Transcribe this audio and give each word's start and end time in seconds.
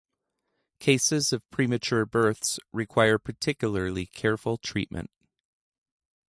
Cases 0.79 1.31
of 1.31 1.47
premature 1.51 2.07
births 2.07 2.59
require 2.73 3.19
particularly 3.19 4.07
careful 4.07 4.57
treatment. 4.57 5.11